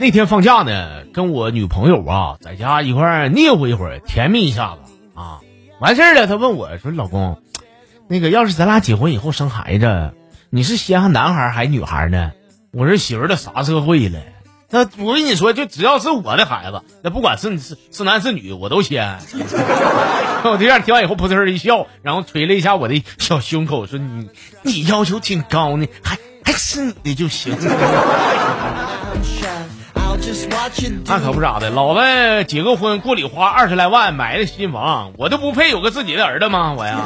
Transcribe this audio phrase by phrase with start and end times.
[0.00, 4.78] 我那天放假呢，跟我女朋友啊在家一块儿腻乎一会儿，甜蜜一下子
[5.14, 5.40] 啊。
[5.78, 7.42] 完事儿了，她问我说：“老公，
[8.08, 10.14] 那个要是咱俩结婚以后生孩子，
[10.48, 12.32] 你是稀罕男孩还是女孩呢？”
[12.72, 14.18] 我说：“媳妇儿，这啥社会了？
[14.70, 19.18] 那我跟你说，就只要是我的孩子，那不管是是是男是女，我都先。”
[20.44, 24.30] 我对象听完以后扑哧一笑，然后捶了一下我的小胸口，说：“你
[24.62, 27.54] 你要求挺高呢，还还是你的就行。”
[31.06, 36.74] 那可不咋的，老子结个婚，过里花二十来万买的新房，我都不配有个自己的儿子吗？
[36.76, 37.00] 我呀。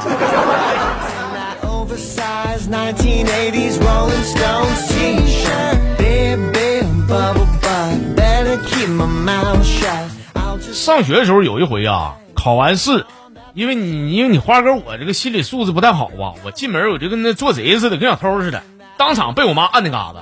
[10.73, 13.06] 上学的时候有一回啊，考完试，
[13.54, 18.62] 因为你因为你花哥我这个心理素质不太好啊，我进门我就跟那做贼似的，跟小偷似的，
[18.99, 20.18] 当场被我妈按那嘎子。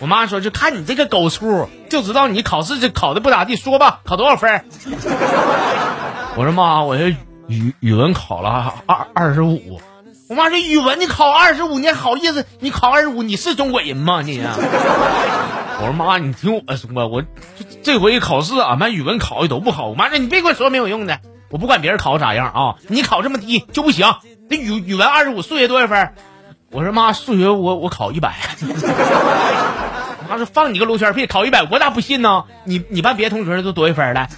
[0.00, 3.56] 我妈说：“就看你这个狗粗，就知道你考试这考的不咋地。
[3.56, 4.64] 说吧，考多少分？”
[6.36, 7.08] 我说：“妈，我这
[7.48, 9.80] 语语文考了二二十五。”
[10.30, 12.44] 我妈说：“语文你考二十五，你好意思？
[12.60, 14.22] 你考二十五，你是中国人吗？
[14.22, 14.38] 你？
[15.80, 17.24] ”我说：“妈，你听我说，我
[17.82, 21.18] 这回考试俺班语文考的都不好。”我妈说：“你别跟我说没有用的，
[21.50, 24.06] 我不管别人考咋样啊，你考这么低就不行。
[24.50, 26.12] 那语语文二十五，数学多少分？”
[26.70, 28.34] 我说：“妈，数学我我考一百。
[30.28, 32.44] ”妈说放你个龙圈屁，考一百，我咋不信呢？
[32.64, 34.28] 你你班别的同学都多一分了？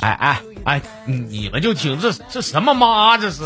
[0.00, 3.44] 哎哎哎，你们就听这这什么妈这是？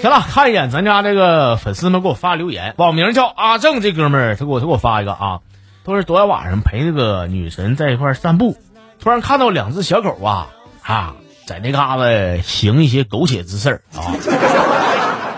[0.00, 5.40] 行了，看一眼咱家这个粉丝们给我发留言，网名叫阿正这哥们儿，他给我他给我发一个啊，
[5.88, 8.58] 都是昨天晚上陪那个女神在一块散步，
[9.00, 10.48] 突然看到两只小狗啊
[10.82, 11.14] 啊，
[11.46, 12.04] 在那嘎达
[12.42, 14.12] 行一些苟且之事啊，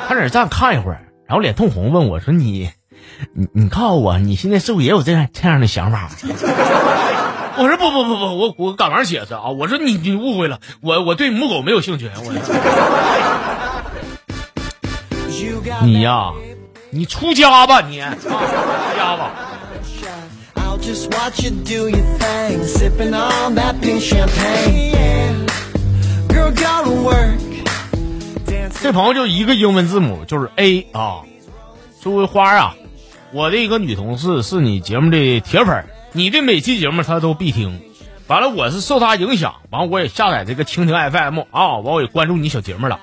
[0.08, 2.68] 他在那站看一会儿，然后脸通红问我说：“你
[3.32, 6.10] 你你告诉我，你现在是不是也有这样这样的想法？”
[7.56, 12.32] 我说：“不不不不，我我赶忙解释啊，我说你你误会了，我我对母狗没有兴趣，我。”
[15.86, 16.32] 你呀，
[16.90, 19.39] 你出家吧，你啊，出家吧。
[20.90, 24.90] Just watch you do your thing, sipping on that pink champagne.
[24.90, 25.46] Yeah.
[26.26, 27.38] Girl, gotta work.
[28.82, 31.20] 这朋友就一个英文字母，就是 A 啊。
[32.00, 32.74] 作为花啊，
[33.32, 37.80] 我的一个女同事是你节目的铁粉，你的每期节目她都必听。
[38.26, 42.98] 完了，我是受她影响，完我也下载这个蜻蜓 FM 啊，完我也关注你小节目了。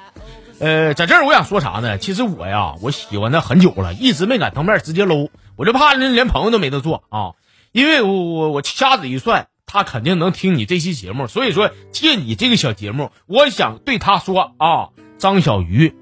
[0.60, 1.98] 呃，在这儿我想说啥呢？
[1.98, 7.32] 其实我呀，我喜欢他很久了，一直没敢当面直接搂，我就怕连朋友都没得做啊。
[7.72, 15.96] 因为我我我掐指一算，他肯定能听你这期节目，所以说借你这个小节目，我想对他说啊，张小鱼，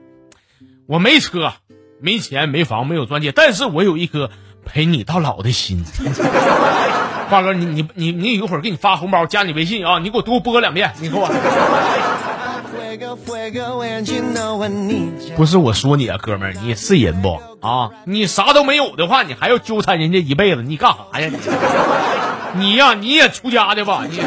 [0.88, 1.54] 我没车，
[2.00, 4.32] 没钱，没房，没有钻戒，但是我有一颗
[4.66, 5.84] 陪你到老的心。
[7.28, 11.28] 花哥，你你你你一会儿给你发红包，加你微信啊，你给我多播两遍，你给我。
[15.36, 17.92] 不是我说你啊，哥们儿，你是人不啊？
[18.06, 21.30] 你啥都没有的话，你还要纠缠人家一辈子，你干啥呀？
[21.30, 21.38] 你
[22.72, 24.04] 你呀，你也出家的吧？
[24.10, 24.20] 你。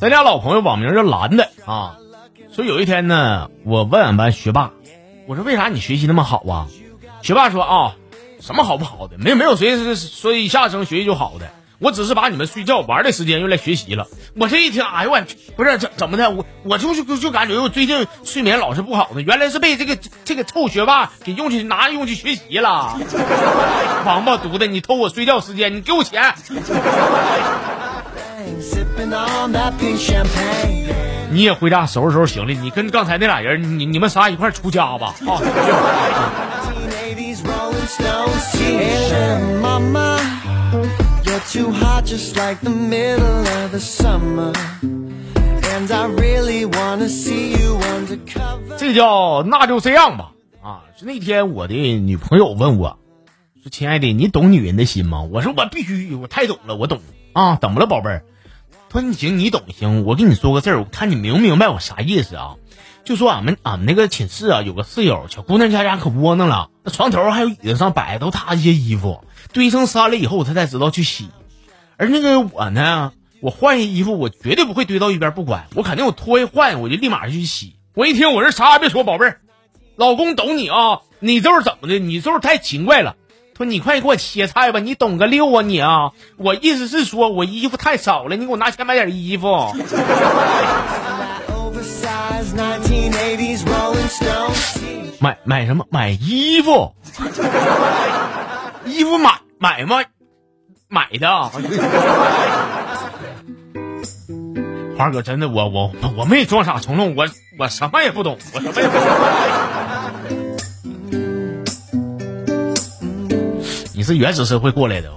[0.00, 1.96] 咱家老朋友网名叫蓝的啊，
[2.52, 4.72] 说有一天呢，我问俺班学霸。
[5.28, 6.66] 我说为啥你学习那么好啊？
[7.20, 7.96] 学霸说啊，
[8.40, 9.18] 什么好不好的？
[9.18, 11.50] 没没有谁是说一下生学习就好的。
[11.80, 14.06] 我只是把你们睡觉玩的时间用来学习了。
[14.36, 15.20] 我这一听，哎呦我，
[15.54, 16.30] 不是怎怎么的？
[16.30, 19.20] 我我就就就感觉我最近睡眠老是不好呢。
[19.20, 22.98] 原来是被这个这个臭学霸给用去拿用去学习了。
[24.06, 26.34] 王八犊子，你偷我睡觉时间，你给我钱。
[31.30, 35.38] 你也回家收拾收拾行李，你跟刚才那俩人，你你们仨一块出家吧啊！
[48.78, 50.32] 这叫那就这样吧
[50.62, 50.80] 啊！
[50.96, 52.98] 是那天我的女朋友问我，
[53.62, 55.22] 说亲爱的，你懂女人的心吗？
[55.30, 57.00] 我说我必须，我太懂了，我懂
[57.34, 57.58] 啊！
[57.60, 58.24] 怎么了，宝贝儿？
[58.90, 60.04] 他说你行，你懂行。
[60.04, 62.56] 我跟你说个事儿，我看你明不明白我啥意思啊？
[63.04, 66.70] 就说俺们俺们那个寝室啊，有个室友，小姑娘家家可窝囊了。
[66.84, 71.28] 那床头还有椅子上摆的都她一些衣服，堆成山了以后，她才知道去洗。
[71.96, 77.76] 而那个我呢，我换衣服，我绝对不会堆到一边不管，我肯定我脱一换，我就立马就去洗。
[77.94, 79.40] 我一听，我这啥也别说，宝贝儿，
[79.96, 81.00] 老公懂你啊。
[81.20, 81.98] 你这是怎么的？
[81.98, 83.16] 你这是太勤快了。
[83.58, 86.12] 说你快给我切菜吧，你懂个六啊你啊！
[86.36, 89.48] 我意思是说我衣服太少了，你给我拿钱买点衣服。
[95.18, 95.84] 买买什么？
[95.90, 96.94] 买衣服？
[98.86, 100.04] 衣服买买吗？
[100.88, 101.28] 买的。
[104.96, 107.26] 花哥，真的，我我我没装傻充愣，我
[107.58, 109.97] 我什么也不懂，我什么也不懂。
[113.98, 115.16] 你是原始社会过来的，哦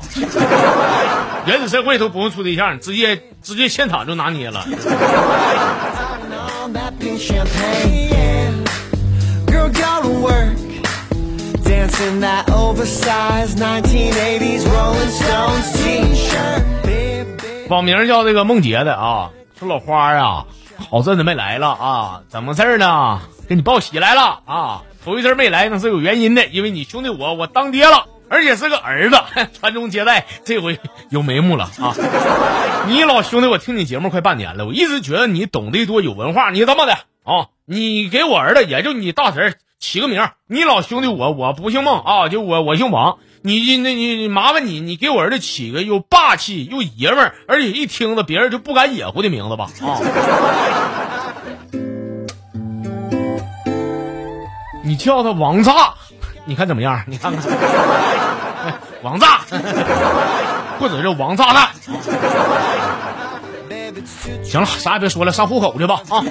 [1.45, 4.65] 原始社会都不用处对象，直接直接现场就拿捏了。
[17.69, 19.29] 网名叫这个梦洁的啊，
[19.59, 20.47] 说老花啊，
[20.89, 23.19] 好阵子没来了啊，怎么事呢？
[23.47, 28.05] 给你报喜来了啊，头一阵没来那是有原因的，因为你兄弟我我当爹了。
[28.31, 29.17] 而且是个儿子，
[29.59, 30.79] 传宗接代，这回
[31.09, 31.93] 有眉目了啊！
[32.87, 36.49] 你老兄弟，我听你节目快半年了，我一直觉得你懂得多，有文化。
[36.49, 37.51] 你这么的啊？
[37.65, 40.25] 你给我儿子，也就你大侄儿起个名。
[40.47, 43.17] 你老兄弟我我不姓孟啊，就我我姓王。
[43.41, 49.99] 你那你麻烦你，你给我儿子起个又霸气又爷们儿，而且一听着别人就不敢野乎的名字吧啊！
[54.85, 55.95] 你叫他王炸。
[56.43, 57.03] 你看怎么样？
[57.05, 57.43] 你看看，
[59.03, 59.41] 王炸，
[60.79, 61.69] 或者叫王炸弹。
[64.43, 66.23] 行了，啥也别说了，上户口去吧啊。